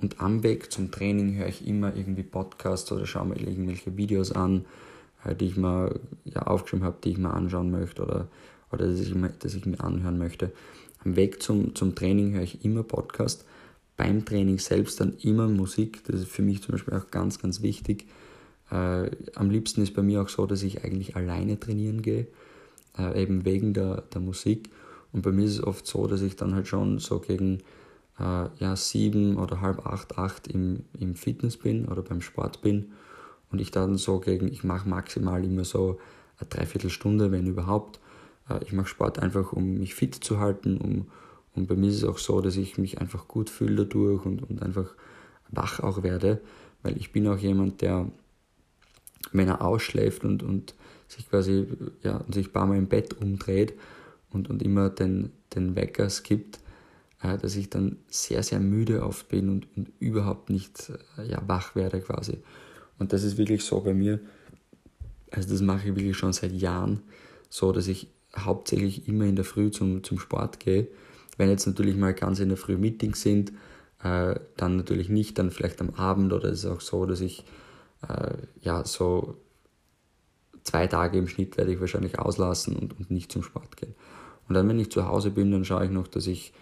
Und 0.00 0.20
am 0.20 0.42
Weg 0.42 0.72
zum 0.72 0.90
Training 0.90 1.36
höre 1.36 1.48
ich 1.48 1.66
immer 1.66 1.94
irgendwie 1.94 2.22
Podcasts 2.22 2.90
oder 2.92 3.06
schaue 3.06 3.28
mir 3.28 3.40
irgendwelche 3.40 3.96
Videos 3.96 4.32
an, 4.32 4.66
die 5.34 5.46
ich 5.46 5.56
mir 5.56 5.98
ja, 6.24 6.42
aufgeschrieben 6.42 6.84
habe, 6.84 6.98
die 7.02 7.10
ich 7.10 7.18
mir 7.18 7.32
anschauen 7.32 7.70
möchte 7.70 8.02
oder, 8.02 8.28
oder 8.72 8.86
dass, 8.86 9.00
ich, 9.00 9.14
dass 9.38 9.54
ich 9.54 9.66
mir 9.66 9.80
anhören 9.80 10.18
möchte. 10.18 10.52
Am 11.04 11.16
Weg 11.16 11.42
zum, 11.42 11.74
zum 11.74 11.94
Training 11.94 12.34
höre 12.34 12.42
ich 12.42 12.64
immer 12.64 12.82
Podcasts 12.82 13.44
beim 13.96 14.24
Training 14.24 14.58
selbst 14.58 15.00
dann 15.00 15.14
immer 15.22 15.48
Musik. 15.48 16.04
Das 16.04 16.20
ist 16.20 16.28
für 16.28 16.42
mich 16.42 16.62
zum 16.62 16.72
Beispiel 16.72 16.94
auch 16.94 17.10
ganz, 17.10 17.40
ganz 17.40 17.62
wichtig. 17.62 18.06
Äh, 18.70 19.10
am 19.34 19.50
liebsten 19.50 19.82
ist 19.82 19.94
bei 19.94 20.02
mir 20.02 20.22
auch 20.22 20.28
so, 20.28 20.46
dass 20.46 20.62
ich 20.62 20.84
eigentlich 20.84 21.16
alleine 21.16 21.58
trainieren 21.58 22.02
gehe, 22.02 22.26
äh, 22.98 23.22
eben 23.22 23.44
wegen 23.44 23.72
der, 23.72 24.02
der 24.12 24.20
Musik. 24.20 24.70
Und 25.12 25.22
bei 25.22 25.32
mir 25.32 25.44
ist 25.44 25.52
es 25.52 25.64
oft 25.64 25.86
so, 25.86 26.06
dass 26.06 26.22
ich 26.22 26.36
dann 26.36 26.54
halt 26.54 26.66
schon 26.66 26.98
so 26.98 27.20
gegen 27.20 27.60
äh, 28.18 28.48
ja, 28.58 28.76
sieben 28.76 29.36
oder 29.36 29.60
halb 29.60 29.86
acht, 29.86 30.18
acht 30.18 30.48
im, 30.48 30.80
im 30.98 31.14
Fitness 31.14 31.56
bin 31.56 31.86
oder 31.86 32.02
beim 32.02 32.20
Sport 32.20 32.60
bin. 32.62 32.92
Und 33.50 33.60
ich 33.60 33.70
dann 33.70 33.96
so 33.96 34.18
gegen, 34.20 34.48
ich 34.48 34.64
mache 34.64 34.88
maximal 34.88 35.44
immer 35.44 35.64
so 35.64 35.98
eine 36.38 36.48
Dreiviertelstunde, 36.48 37.32
wenn 37.32 37.46
überhaupt. 37.46 38.00
Äh, 38.48 38.62
ich 38.64 38.72
mache 38.72 38.88
Sport 38.88 39.18
einfach, 39.18 39.52
um 39.52 39.74
mich 39.74 39.94
fit 39.94 40.14
zu 40.14 40.38
halten, 40.38 40.78
um, 40.78 41.06
und 41.54 41.68
bei 41.68 41.74
mir 41.74 41.88
ist 41.88 41.96
es 41.96 42.04
auch 42.04 42.18
so, 42.18 42.40
dass 42.42 42.56
ich 42.56 42.76
mich 42.76 43.00
einfach 43.00 43.28
gut 43.28 43.48
fühle 43.48 43.86
dadurch 43.86 44.26
und, 44.26 44.42
und 44.42 44.62
einfach 44.62 44.94
wach 45.50 45.80
auch 45.80 46.02
werde, 46.02 46.40
weil 46.82 46.98
ich 46.98 47.12
bin 47.12 47.26
auch 47.26 47.38
jemand, 47.38 47.80
der, 47.80 48.10
wenn 49.32 49.48
er 49.48 49.62
ausschläft 49.62 50.22
und, 50.24 50.42
und 50.42 50.74
sich 51.08 51.28
quasi, 51.30 51.66
ja, 52.02 52.22
sich 52.30 52.48
ein 52.48 52.52
paar 52.52 52.66
Mal 52.66 52.76
im 52.76 52.88
Bett 52.88 53.14
umdreht 53.14 53.74
und, 54.30 54.50
und 54.50 54.62
immer 54.62 54.90
den, 54.90 55.32
den 55.54 55.76
Wecker 55.76 56.10
skippt, 56.10 56.60
äh, 57.22 57.38
dass 57.38 57.56
ich 57.56 57.70
dann 57.70 57.96
sehr, 58.08 58.42
sehr 58.42 58.60
müde 58.60 59.02
oft 59.02 59.28
bin 59.28 59.48
und, 59.48 59.66
und 59.76 59.90
überhaupt 59.98 60.50
nicht 60.50 60.92
äh, 61.16 61.26
ja, 61.28 61.42
wach 61.46 61.74
werde 61.74 62.00
quasi. 62.00 62.38
Und 62.98 63.12
das 63.12 63.22
ist 63.22 63.38
wirklich 63.38 63.64
so 63.64 63.80
bei 63.80 63.94
mir, 63.94 64.20
also 65.30 65.48
das 65.48 65.60
mache 65.60 65.88
ich 65.88 65.96
wirklich 65.96 66.16
schon 66.16 66.32
seit 66.32 66.52
Jahren, 66.52 67.02
so 67.48 67.72
dass 67.72 67.88
ich 67.88 68.08
hauptsächlich 68.36 69.08
immer 69.08 69.24
in 69.24 69.36
der 69.36 69.44
Früh 69.44 69.70
zum, 69.70 70.02
zum 70.04 70.18
Sport 70.18 70.60
gehe. 70.60 70.88
Wenn 71.36 71.50
jetzt 71.50 71.66
natürlich 71.66 71.96
mal 71.96 72.14
ganz 72.14 72.40
in 72.40 72.48
der 72.48 72.58
Früh 72.58 72.76
Meetings 72.76 73.22
sind, 73.22 73.52
äh, 74.02 74.34
dann 74.56 74.76
natürlich 74.76 75.08
nicht, 75.08 75.38
dann 75.38 75.50
vielleicht 75.50 75.80
am 75.80 75.90
Abend 75.90 76.32
oder 76.32 76.48
es 76.48 76.60
ist 76.64 76.66
auch 76.66 76.80
so, 76.80 77.06
dass 77.06 77.20
ich 77.20 77.44
äh, 78.08 78.34
ja 78.60 78.84
so 78.84 79.36
zwei 80.62 80.86
Tage 80.86 81.18
im 81.18 81.28
Schnitt 81.28 81.56
werde 81.56 81.72
ich 81.72 81.80
wahrscheinlich 81.80 82.18
auslassen 82.18 82.76
und, 82.76 82.98
und 82.98 83.10
nicht 83.10 83.32
zum 83.32 83.42
Sport 83.42 83.76
gehen. 83.76 83.94
Und 84.48 84.54
dann, 84.54 84.68
wenn 84.68 84.78
ich 84.78 84.90
zu 84.90 85.06
Hause 85.06 85.30
bin, 85.30 85.50
dann 85.50 85.64
schaue 85.64 85.84
ich 85.84 85.90
noch, 85.90 86.08
dass 86.08 86.26
ich 86.26 86.52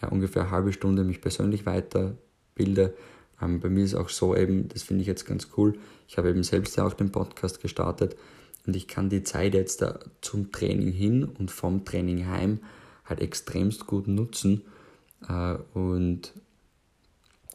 ja, 0.00 0.08
ungefähr 0.08 0.42
eine 0.42 0.50
halbe 0.50 0.72
Stunde 0.72 1.04
mich 1.04 1.20
persönlich 1.20 1.66
weiterbilde. 1.66 2.94
Ähm, 3.42 3.60
bei 3.60 3.68
mir 3.68 3.84
ist 3.84 3.94
auch 3.94 4.08
so 4.08 4.36
eben, 4.36 4.68
das 4.68 4.82
finde 4.82 5.02
ich 5.02 5.08
jetzt 5.08 5.26
ganz 5.26 5.48
cool, 5.56 5.78
ich 6.08 6.16
habe 6.16 6.30
eben 6.30 6.42
selbst 6.42 6.76
ja 6.76 6.86
auch 6.86 6.94
den 6.94 7.10
Podcast 7.10 7.60
gestartet 7.60 8.16
und 8.66 8.76
ich 8.76 8.86
kann 8.88 9.08
die 9.08 9.24
Zeit 9.24 9.54
jetzt 9.54 9.82
da 9.82 9.98
zum 10.20 10.52
Training 10.52 10.92
hin 10.92 11.24
und 11.24 11.50
vom 11.50 11.84
Training 11.84 12.26
heim 12.26 12.60
halt 13.04 13.20
extremst 13.20 13.86
gut 13.86 14.06
nutzen 14.06 14.62
äh, 15.28 15.56
und 15.74 16.32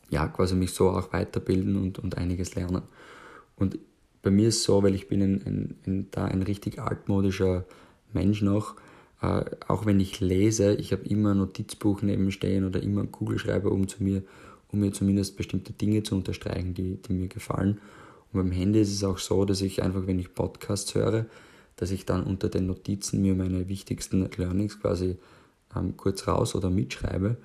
ja, 0.10 0.27
quasi 0.27 0.56
mich 0.56 0.72
so 0.72 0.89
auch 0.89 1.12
weiterbilden 1.13 1.75
und, 1.75 2.00
und 2.00 2.17
einiges 2.17 2.56
lernen. 2.56 2.84
Und 3.56 3.77
bei 4.22 4.32
mir 4.32 4.50
ist 4.50 4.58
es 4.58 4.63
so, 4.63 4.84
weil 4.84 4.96
ich 4.96 5.08
bin 5.08 5.22
ein, 5.22 5.41
ein, 5.46 5.75
ein, 5.86 6.08
da 6.12 6.25
ein 6.25 6.41
richtig 6.41 6.79
altmodischer 6.79 7.65
Mensch 8.13 8.41
noch, 8.41 8.75
äh, 9.22 9.44
auch 9.67 9.86
wenn 9.86 10.00
ich 10.00 10.20
lese, 10.20 10.75
ich 10.75 10.91
habe 10.91 11.06
immer 11.08 11.32
ein 11.32 11.38
Notizbuch 11.38 12.01
neben 12.01 12.32
stehen 12.32 12.65
oder 12.65 12.82
immer 12.82 13.01
einen 13.01 13.12
Kugelschreiber, 13.12 13.72
um, 13.72 13.88
zu 13.88 14.03
mir, 14.03 14.24
um 14.71 14.79
mir 14.79 14.91
zumindest 14.91 15.38
bestimmte 15.38 15.74
Dinge 15.74 16.03
zu 16.03 16.15
unterstreichen, 16.15 16.74
die, 16.74 17.01
die 17.01 17.13
mir 17.13 17.27
gefallen. 17.27 17.79
Und 18.31 18.41
beim 18.41 18.51
Handy 18.51 18.81
ist 18.81 18.93
es 18.93 19.03
auch 19.03 19.17
so, 19.17 19.45
dass 19.45 19.62
ich 19.62 19.81
einfach, 19.81 20.07
wenn 20.07 20.19
ich 20.19 20.33
Podcasts 20.33 20.93
höre, 20.95 21.25
dass 21.77 21.91
ich 21.91 22.05
dann 22.05 22.24
unter 22.24 22.50
den 22.50 22.67
Notizen 22.67 23.21
mir 23.21 23.36
meine 23.36 23.69
wichtigsten 23.69 24.27
Learnings 24.38 24.79
quasi 24.79 25.17
ähm, 25.75 25.95
kurz 25.95 26.27
raus 26.27 26.55
oder 26.55 26.69
mitschreibe. 26.69 27.38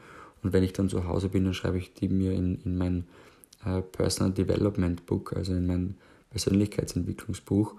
Und 0.42 0.52
wenn 0.52 0.64
ich 0.64 0.72
dann 0.72 0.88
zu 0.88 1.06
Hause 1.06 1.28
bin, 1.28 1.44
dann 1.44 1.54
schreibe 1.54 1.78
ich 1.78 1.94
die 1.94 2.08
mir 2.08 2.32
in, 2.32 2.60
in 2.64 2.76
mein 2.76 3.04
äh, 3.64 3.82
Personal 3.82 4.32
Development 4.32 5.06
Book, 5.06 5.34
also 5.36 5.52
in 5.52 5.66
mein 5.66 5.94
Persönlichkeitsentwicklungsbuch. 6.30 7.74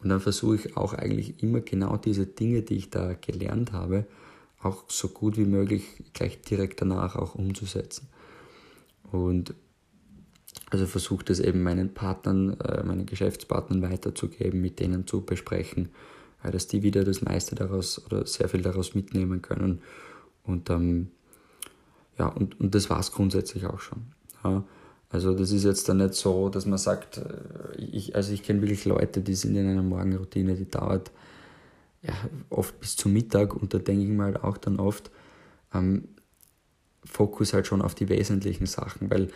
Und 0.00 0.08
dann 0.08 0.20
versuche 0.20 0.54
ich 0.54 0.76
auch 0.76 0.94
eigentlich 0.94 1.42
immer 1.42 1.60
genau 1.60 1.96
diese 1.96 2.26
Dinge, 2.26 2.62
die 2.62 2.76
ich 2.76 2.90
da 2.90 3.14
gelernt 3.14 3.72
habe, 3.72 4.06
auch 4.60 4.84
so 4.88 5.08
gut 5.08 5.36
wie 5.36 5.44
möglich 5.44 5.84
gleich 6.14 6.40
direkt 6.40 6.80
danach 6.80 7.16
auch 7.16 7.34
umzusetzen. 7.34 8.08
Und 9.10 9.54
also 10.70 10.86
versuche 10.86 11.24
das 11.24 11.40
eben 11.40 11.62
meinen 11.62 11.94
Partnern, 11.94 12.58
äh, 12.60 12.82
meinen 12.82 13.06
Geschäftspartnern 13.06 13.82
weiterzugeben, 13.82 14.60
mit 14.60 14.80
denen 14.80 15.06
zu 15.06 15.22
besprechen, 15.22 15.88
äh, 16.42 16.50
dass 16.50 16.66
die 16.66 16.82
wieder 16.82 17.04
das 17.04 17.22
meiste 17.22 17.54
daraus 17.54 18.04
oder 18.04 18.26
sehr 18.26 18.48
viel 18.48 18.62
daraus 18.62 18.94
mitnehmen 18.94 19.42
können. 19.42 19.80
Und 20.44 20.68
ähm, 20.70 21.08
ja, 22.18 22.26
und, 22.28 22.58
und 22.60 22.74
das 22.74 22.90
war 22.90 23.00
es 23.00 23.12
grundsätzlich 23.12 23.66
auch 23.66 23.80
schon. 23.80 24.02
Ja. 24.44 24.64
Also 25.10 25.34
das 25.34 25.52
ist 25.52 25.64
jetzt 25.64 25.88
dann 25.88 25.98
nicht 25.98 26.14
so, 26.14 26.50
dass 26.50 26.66
man 26.66 26.78
sagt, 26.78 27.18
äh, 27.18 27.80
ich, 27.80 28.14
also 28.14 28.32
ich 28.32 28.42
kenne 28.42 28.60
wirklich 28.60 28.84
Leute, 28.84 29.20
die 29.22 29.34
sind 29.34 29.56
in 29.56 29.66
einer 29.66 29.82
Morgenroutine, 29.82 30.54
die 30.54 30.68
dauert 30.68 31.10
ja, 32.02 32.12
oft 32.50 32.78
bis 32.80 32.96
zum 32.96 33.12
Mittag 33.12 33.54
und 33.54 33.72
da 33.72 33.78
denke 33.78 34.04
ich 34.04 34.10
mal 34.10 34.34
halt 34.34 34.44
auch 34.44 34.58
dann 34.58 34.78
oft, 34.78 35.10
ähm, 35.74 36.08
Fokus 37.08 37.52
halt 37.52 37.66
schon 37.66 37.82
auf 37.82 37.94
die 37.94 38.08
wesentlichen 38.08 38.66
Sachen, 38.66 39.10
weil 39.10 39.28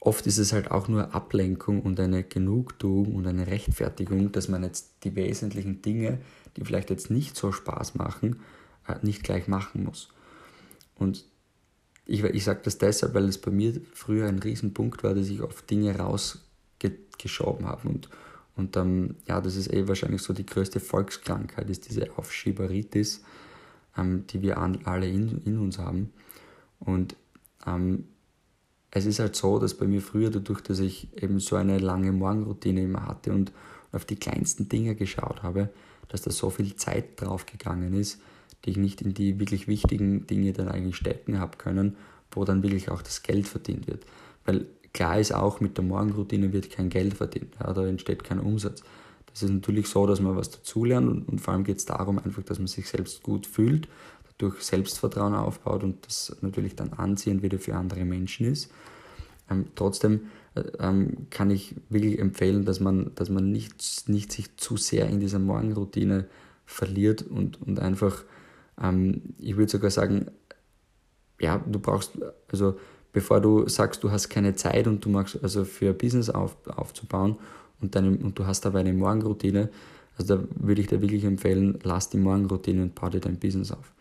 oft 0.00 0.26
ist 0.26 0.38
es 0.38 0.52
halt 0.52 0.70
auch 0.70 0.88
nur 0.88 1.14
Ablenkung 1.14 1.80
und 1.82 1.98
eine 2.00 2.24
Genugtuung 2.24 3.14
und 3.14 3.26
eine 3.26 3.46
Rechtfertigung, 3.46 4.32
dass 4.32 4.48
man 4.48 4.64
jetzt 4.64 5.04
die 5.04 5.14
wesentlichen 5.14 5.80
Dinge, 5.80 6.18
die 6.56 6.64
vielleicht 6.64 6.90
jetzt 6.90 7.10
nicht 7.10 7.36
so 7.36 7.52
Spaß 7.52 7.94
machen, 7.94 8.40
äh, 8.88 8.96
nicht 9.02 9.22
gleich 9.22 9.46
machen 9.46 9.84
muss. 9.84 10.08
Und 10.96 11.24
ich, 12.04 12.24
ich 12.24 12.44
sage 12.44 12.60
das 12.64 12.78
deshalb, 12.78 13.14
weil 13.14 13.28
es 13.28 13.38
bei 13.38 13.50
mir 13.50 13.80
früher 13.94 14.26
ein 14.26 14.40
Riesenpunkt 14.40 15.04
war, 15.04 15.14
dass 15.14 15.28
ich 15.28 15.40
oft 15.40 15.70
Dinge 15.70 15.96
rausgeschoben 15.96 17.66
habe. 17.66 17.88
Und, 17.88 18.08
und 18.56 18.76
ähm, 18.76 19.14
ja, 19.28 19.40
das 19.40 19.56
ist 19.56 19.72
eh 19.72 19.86
wahrscheinlich 19.86 20.22
so 20.22 20.32
die 20.32 20.46
größte 20.46 20.80
Volkskrankheit, 20.80 21.70
ist 21.70 21.88
diese 21.88 22.18
Aufschieberitis, 22.18 23.22
ähm, 23.96 24.26
die 24.26 24.42
wir 24.42 24.58
alle 24.58 25.08
in, 25.08 25.42
in 25.44 25.58
uns 25.58 25.78
haben. 25.78 26.12
Und 26.84 27.16
ähm, 27.66 28.04
es 28.90 29.06
ist 29.06 29.18
halt 29.18 29.34
so, 29.36 29.58
dass 29.58 29.74
bei 29.74 29.86
mir 29.86 30.02
früher, 30.02 30.30
dadurch, 30.30 30.60
dass 30.60 30.78
ich 30.78 31.08
eben 31.20 31.40
so 31.40 31.56
eine 31.56 31.78
lange 31.78 32.12
Morgenroutine 32.12 32.82
immer 32.82 33.06
hatte 33.06 33.32
und 33.32 33.52
auf 33.90 34.04
die 34.04 34.16
kleinsten 34.16 34.68
Dinge 34.68 34.94
geschaut 34.94 35.42
habe, 35.42 35.70
dass 36.08 36.22
da 36.22 36.30
so 36.30 36.50
viel 36.50 36.76
Zeit 36.76 37.20
drauf 37.20 37.46
gegangen 37.46 37.94
ist, 37.94 38.20
die 38.64 38.70
ich 38.70 38.76
nicht 38.76 39.00
in 39.00 39.14
die 39.14 39.40
wirklich 39.40 39.66
wichtigen 39.66 40.26
Dinge 40.26 40.52
dann 40.52 40.68
eigentlich 40.68 40.96
stecken 40.96 41.38
habe 41.38 41.56
können, 41.56 41.96
wo 42.30 42.44
dann 42.44 42.62
wirklich 42.62 42.90
auch 42.90 43.02
das 43.02 43.22
Geld 43.22 43.48
verdient 43.48 43.86
wird. 43.86 44.04
Weil 44.44 44.66
klar 44.92 45.18
ist 45.18 45.34
auch, 45.34 45.60
mit 45.60 45.76
der 45.78 45.84
Morgenroutine 45.84 46.52
wird 46.52 46.70
kein 46.70 46.90
Geld 46.90 47.14
verdient, 47.14 47.54
ja, 47.60 47.72
da 47.72 47.86
entsteht 47.86 48.24
kein 48.24 48.40
Umsatz. 48.40 48.82
Das 49.32 49.42
ist 49.42 49.50
natürlich 49.50 49.86
so, 49.86 50.06
dass 50.06 50.20
man 50.20 50.36
was 50.36 50.50
dazulernt 50.50 51.08
und, 51.08 51.28
und 51.28 51.40
vor 51.40 51.54
allem 51.54 51.64
geht 51.64 51.78
es 51.78 51.86
darum 51.86 52.18
einfach, 52.18 52.42
dass 52.42 52.58
man 52.58 52.66
sich 52.66 52.88
selbst 52.88 53.22
gut 53.22 53.46
fühlt, 53.46 53.88
dadurch 54.42 54.62
Selbstvertrauen 54.62 55.34
aufbaut 55.34 55.84
und 55.84 56.06
das 56.06 56.36
natürlich 56.40 56.76
dann 56.76 56.92
anziehend 56.92 57.42
wieder 57.42 57.58
für 57.58 57.74
andere 57.74 58.04
Menschen 58.04 58.46
ist. 58.46 58.70
Ähm, 59.50 59.66
trotzdem 59.74 60.26
äh, 60.54 60.62
ähm, 60.78 61.26
kann 61.30 61.50
ich 61.50 61.74
wirklich 61.88 62.18
empfehlen, 62.18 62.64
dass 62.64 62.80
man, 62.80 63.12
dass 63.14 63.30
man 63.30 63.50
nicht, 63.50 64.08
nicht 64.08 64.32
sich 64.32 64.56
zu 64.56 64.76
sehr 64.76 65.08
in 65.08 65.20
dieser 65.20 65.38
Morgenroutine 65.38 66.26
verliert 66.66 67.22
und, 67.22 67.60
und 67.62 67.80
einfach 67.80 68.24
ähm, 68.80 69.22
ich 69.38 69.56
würde 69.56 69.70
sogar 69.70 69.90
sagen, 69.90 70.26
ja, 71.40 71.58
du 71.66 71.78
brauchst, 71.78 72.12
also 72.50 72.78
bevor 73.12 73.40
du 73.40 73.68
sagst, 73.68 74.02
du 74.04 74.10
hast 74.10 74.28
keine 74.28 74.54
Zeit 74.54 74.86
und 74.86 75.04
du 75.04 75.10
machst 75.10 75.38
also 75.42 75.64
für 75.64 75.90
ein 75.90 75.98
Business 75.98 76.30
auf, 76.30 76.56
aufzubauen 76.66 77.36
und, 77.80 77.94
deine, 77.94 78.16
und 78.16 78.38
du 78.38 78.46
hast 78.46 78.64
aber 78.66 78.78
eine 78.78 78.92
Morgenroutine, 78.92 79.70
also 80.16 80.36
da 80.36 80.44
würde 80.54 80.80
ich 80.80 80.86
dir 80.86 81.00
wirklich 81.00 81.24
empfehlen, 81.24 81.78
lass 81.82 82.10
die 82.10 82.18
Morgenroutine 82.18 82.82
und 82.82 82.94
baue 82.94 83.10
dir 83.10 83.20
dein 83.20 83.38
Business 83.38 83.72
auf. 83.72 83.92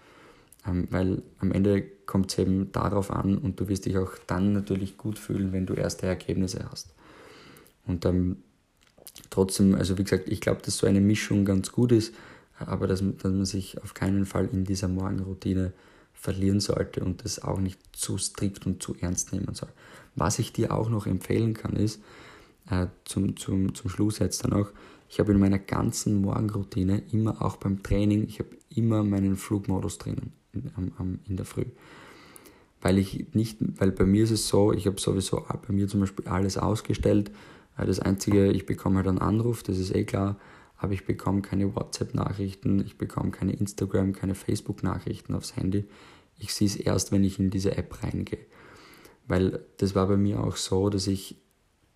Ähm, 0.66 0.88
weil 0.92 1.24
am 1.40 1.52
Ende 1.52 1.82
kommt 2.06 2.32
es 2.32 2.38
eben 2.38 2.72
darauf 2.72 3.12
an 3.12 3.38
und 3.38 3.60
du 3.60 3.68
wirst 3.68 3.86
dich 3.86 3.98
auch 3.98 4.12
dann 4.28 4.54
natürlich 4.54 4.98
gut 4.98 5.18
fühlen, 5.18 5.54
wenn 5.54 5.66
du 5.66 5.74
erste 5.74 6.06
Ergebnisse 6.06 6.68
hast. 6.70 6.94
Und 7.88 8.06
ähm, 8.06 8.38
trotzdem, 9.30 9.76
also 9.76 9.98
wie 9.98 10.04
gesagt, 10.04 10.30
ich 10.30 10.42
glaube, 10.42 10.62
dass 10.64 10.78
so 10.78 10.88
eine 10.88 11.02
Mischung 11.02 11.46
ganz 11.46 11.72
gut 11.72 11.92
ist 11.92 12.14
aber 12.68 12.88
dass, 12.88 13.00
dass 13.00 13.32
man 13.32 13.46
sich 13.46 13.82
auf 13.82 13.94
keinen 13.94 14.26
Fall 14.26 14.50
in 14.52 14.64
dieser 14.64 14.88
Morgenroutine 14.88 15.74
verlieren 16.14 16.60
sollte 16.60 17.04
und 17.04 17.24
das 17.24 17.42
auch 17.42 17.60
nicht 17.60 17.80
zu 17.94 18.18
strikt 18.18 18.66
und 18.66 18.84
zu 18.84 18.96
ernst 19.00 19.34
nehmen 19.34 19.54
soll. 19.56 19.70
Was 20.16 20.40
ich 20.40 20.54
dir 20.54 20.74
auch 20.74 20.90
noch 20.90 21.08
empfehlen 21.08 21.54
kann, 21.54 21.76
ist, 21.76 22.02
äh, 22.70 22.88
zum, 23.06 23.38
zum, 23.38 23.74
zum 23.74 23.90
Schluss 23.90 24.20
jetzt 24.20 24.44
dann 24.44 24.54
auch, 24.54 24.70
ich 25.10 25.20
habe 25.20 25.32
in 25.32 25.40
meiner 25.40 25.60
ganzen 25.60 26.22
Morgenroutine 26.22 27.04
immer 27.12 27.42
auch 27.42 27.58
beim 27.58 27.82
Training, 27.84 28.28
ich 28.28 28.40
habe 28.40 28.50
immer 28.70 29.04
meinen 29.04 29.36
Flugmodus 29.36 29.98
drinnen 29.98 30.34
in, 30.54 30.92
am, 30.98 31.20
in 31.28 31.38
der 31.38 31.46
Früh. 31.46 31.66
Weil 32.82 32.98
ich 32.98 33.34
nicht, 33.34 33.58
weil 33.80 33.92
bei 33.92 34.06
mir 34.06 34.24
ist 34.24 34.32
es 34.32 34.48
so, 34.48 34.74
ich 34.74 34.88
habe 34.88 35.00
sowieso 35.00 35.46
bei 35.68 35.74
mir 35.74 35.88
zum 35.88 36.00
Beispiel 36.00 36.28
alles 36.28 36.58
ausgestellt. 36.58 37.32
Äh, 37.78 37.86
das 37.86 38.00
Einzige, 38.00 38.52
ich 38.52 38.66
bekomme 38.66 38.98
halt 38.98 39.08
einen 39.08 39.20
Anruf, 39.20 39.64
das 39.64 39.78
ist 39.78 39.96
eh 39.96 40.04
klar, 40.04 40.38
aber 40.78 40.94
ich 40.94 41.06
bekomme 41.06 41.42
keine 41.42 41.76
WhatsApp-Nachrichten, 41.76 42.84
ich 42.86 42.98
bekomme 42.98 43.32
keine 43.32 43.54
Instagram, 43.54 44.14
keine 44.14 44.34
Facebook-Nachrichten 44.34 45.36
aufs 45.36 45.56
Handy. 45.56 45.86
Ich 46.40 46.54
sehe 46.56 46.68
es 46.68 46.76
erst, 46.76 47.12
wenn 47.12 47.24
ich 47.24 47.38
in 47.38 47.52
diese 47.52 47.78
App 47.78 48.02
reingehe. 48.04 48.40
Weil 49.28 49.64
das 49.78 49.94
war 49.94 50.08
bei 50.08 50.18
mir 50.18 50.44
auch 50.44 50.56
so, 50.56 50.90
dass 50.90 51.06
ich, 51.06 51.38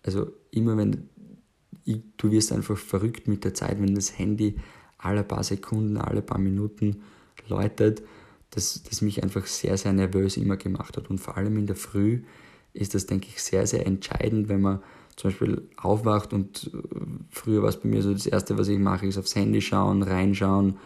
also 0.04 0.30
immer 0.52 0.76
wenn, 0.76 1.08
ich, 1.84 2.00
du 2.16 2.30
wirst 2.30 2.52
einfach 2.52 2.76
verrückt 2.76 3.26
mit 3.26 3.44
der 3.44 3.54
Zeit, 3.54 3.82
wenn 3.82 3.96
das 3.96 4.16
Handy 4.16 4.56
alle 4.98 5.24
paar 5.24 5.42
Sekunden, 5.42 5.96
alle 5.96 6.22
paar 6.22 6.38
Minuten 6.38 7.02
läutet, 7.48 8.02
dass 8.50 8.82
das 8.82 9.02
mich 9.02 9.22
einfach 9.22 9.46
sehr, 9.46 9.76
sehr 9.76 9.92
nervös 9.92 10.36
immer 10.36 10.56
gemacht 10.56 10.96
hat. 10.96 11.10
Und 11.10 11.18
vor 11.18 11.36
allem 11.36 11.56
in 11.56 11.66
der 11.66 11.76
Früh 11.76 12.22
ist 12.72 12.94
das, 12.94 13.06
denke 13.06 13.28
ich, 13.28 13.42
sehr, 13.42 13.66
sehr 13.66 13.86
entscheidend, 13.86 14.48
wenn 14.48 14.60
man 14.60 14.80
zum 15.16 15.30
Beispiel 15.30 15.68
aufwacht 15.76 16.32
und 16.32 16.70
äh, 16.72 16.78
früher 17.30 17.62
war 17.62 17.70
es 17.70 17.78
bei 17.78 17.88
mir 17.88 18.02
so, 18.02 18.12
das 18.12 18.26
Erste, 18.26 18.58
was 18.58 18.68
ich 18.68 18.78
mache, 18.78 19.06
ist 19.06 19.18
aufs 19.18 19.34
Handy 19.34 19.62
schauen, 19.62 20.02
reinschauen, 20.02 20.76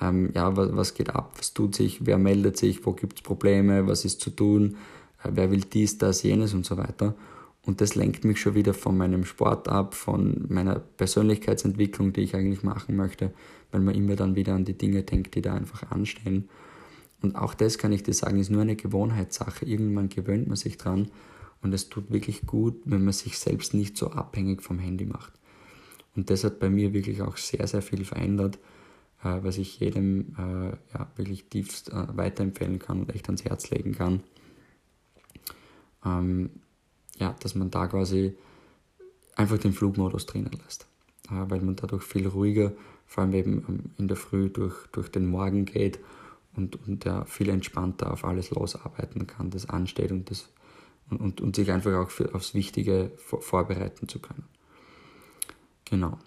ähm, 0.00 0.30
ja, 0.34 0.56
was, 0.56 0.76
was 0.76 0.94
geht 0.94 1.10
ab, 1.10 1.34
was 1.38 1.54
tut 1.54 1.74
sich, 1.74 2.04
wer 2.04 2.18
meldet 2.18 2.56
sich, 2.56 2.84
wo 2.84 2.92
gibt 2.92 3.18
es 3.18 3.22
Probleme, 3.22 3.86
was 3.86 4.04
ist 4.04 4.20
zu 4.20 4.30
tun, 4.30 4.76
äh, 5.22 5.30
wer 5.32 5.50
will 5.50 5.60
dies, 5.60 5.96
das, 5.96 6.22
jenes 6.24 6.54
und 6.54 6.66
so 6.66 6.76
weiter. 6.76 7.14
Und 7.62 7.80
das 7.80 7.94
lenkt 7.94 8.24
mich 8.24 8.40
schon 8.40 8.54
wieder 8.54 8.74
von 8.74 8.96
meinem 8.96 9.24
Sport 9.24 9.68
ab, 9.68 9.94
von 9.94 10.46
meiner 10.48 10.78
Persönlichkeitsentwicklung, 10.78 12.12
die 12.12 12.22
ich 12.22 12.34
eigentlich 12.34 12.62
machen 12.62 12.96
möchte, 12.96 13.32
weil 13.70 13.82
man 13.82 13.94
immer 13.94 14.16
dann 14.16 14.36
wieder 14.36 14.54
an 14.54 14.64
die 14.64 14.76
Dinge 14.76 15.02
denkt, 15.02 15.34
die 15.34 15.42
da 15.42 15.54
einfach 15.54 15.90
anstehen. 15.90 16.48
Und 17.20 17.36
auch 17.36 17.54
das 17.54 17.78
kann 17.78 17.92
ich 17.92 18.02
dir 18.02 18.14
sagen, 18.14 18.38
ist 18.38 18.50
nur 18.50 18.62
eine 18.62 18.76
Gewohnheitssache. 18.76 19.64
Irgendwann 19.64 20.08
gewöhnt 20.08 20.46
man 20.46 20.56
sich 20.56 20.76
dran 20.76 21.10
und 21.62 21.74
es 21.74 21.88
tut 21.88 22.10
wirklich 22.10 22.46
gut, 22.46 22.80
wenn 22.84 23.04
man 23.04 23.12
sich 23.12 23.38
selbst 23.38 23.74
nicht 23.74 23.96
so 23.96 24.12
abhängig 24.12 24.62
vom 24.62 24.78
Handy 24.78 25.04
macht. 25.04 25.32
Und 26.14 26.30
das 26.30 26.44
hat 26.44 26.58
bei 26.60 26.70
mir 26.70 26.92
wirklich 26.92 27.22
auch 27.22 27.36
sehr, 27.36 27.66
sehr 27.66 27.82
viel 27.82 28.04
verändert, 28.04 28.58
äh, 29.22 29.38
was 29.42 29.58
ich 29.58 29.80
jedem 29.80 30.34
äh, 30.38 30.68
ja, 30.94 31.10
wirklich 31.16 31.48
tiefst 31.48 31.92
äh, 31.92 32.16
weiterempfehlen 32.16 32.78
kann 32.78 33.00
und 33.00 33.14
echt 33.14 33.26
ans 33.26 33.44
Herz 33.44 33.70
legen 33.70 33.92
kann. 33.92 34.22
Ähm, 36.04 36.50
ja, 37.18 37.34
dass 37.40 37.56
man 37.56 37.70
da 37.70 37.88
quasi 37.88 38.34
einfach 39.34 39.58
den 39.58 39.72
Flugmodus 39.72 40.26
drinnen 40.26 40.56
lässt, 40.64 40.86
weil 41.28 41.60
man 41.60 41.74
dadurch 41.74 42.04
viel 42.04 42.28
ruhiger, 42.28 42.72
vor 43.06 43.24
allem 43.24 43.32
eben 43.32 43.64
ähm, 43.68 43.80
in 43.98 44.06
der 44.06 44.16
Früh 44.16 44.50
durch, 44.50 44.86
durch 44.92 45.08
den 45.08 45.26
Morgen 45.26 45.64
geht 45.64 45.98
und, 46.58 46.76
und 46.86 47.04
ja, 47.04 47.24
viel 47.24 47.48
entspannter 47.48 48.12
auf 48.12 48.24
alles 48.24 48.50
losarbeiten 48.50 49.26
kann, 49.26 49.50
das 49.50 49.68
ansteht 49.68 50.10
und, 50.10 50.28
das, 50.30 50.50
und, 51.08 51.20
und, 51.20 51.40
und 51.40 51.56
sich 51.56 51.70
einfach 51.70 51.94
auch 51.94 52.10
für, 52.10 52.34
aufs 52.34 52.52
Wichtige 52.52 53.12
vor, 53.16 53.40
vorbereiten 53.40 54.08
zu 54.08 54.18
können. 54.18 54.44
Genau. 55.84 56.18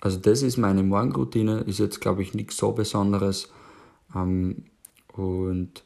Also 0.00 0.18
das 0.18 0.42
ist 0.42 0.56
meine 0.56 0.82
Morgenroutine, 0.82 1.60
ist 1.60 1.78
jetzt 1.78 2.00
glaube 2.00 2.22
ich 2.22 2.32
nichts 2.32 2.56
so 2.56 2.72
Besonderes. 2.72 3.52
Ähm, 4.14 4.64
und 5.12 5.84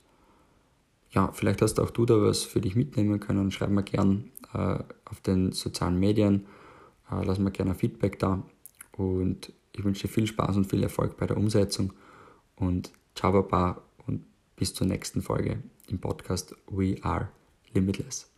ja, 1.10 1.32
vielleicht 1.32 1.60
hast 1.60 1.80
auch 1.80 1.90
du 1.90 2.06
da 2.06 2.22
was 2.22 2.44
für 2.44 2.60
dich 2.60 2.76
mitnehmen 2.76 3.18
können. 3.18 3.50
Schreib 3.50 3.70
mir 3.70 3.82
gern 3.82 4.30
äh, 4.54 4.78
auf 5.04 5.20
den 5.20 5.50
sozialen 5.50 5.98
Medien, 5.98 6.46
äh, 7.10 7.24
lass 7.24 7.40
mir 7.40 7.50
gerne 7.50 7.74
Feedback 7.74 8.20
da. 8.20 8.42
Und 8.92 9.52
ich 9.72 9.82
wünsche 9.82 10.06
dir 10.06 10.12
viel 10.12 10.28
Spaß 10.28 10.56
und 10.56 10.66
viel 10.66 10.82
Erfolg 10.84 11.16
bei 11.16 11.26
der 11.26 11.36
Umsetzung. 11.36 11.92
Und 12.54 12.92
ciao, 13.20 13.32
Baba 13.32 13.82
und 14.06 14.24
bis 14.56 14.72
zur 14.72 14.86
nächsten 14.86 15.20
Folge 15.20 15.62
im 15.88 16.00
Podcast 16.00 16.56
We 16.68 16.96
Are 17.02 17.28
Limitless. 17.74 18.29